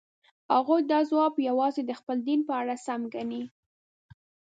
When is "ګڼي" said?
3.13-3.43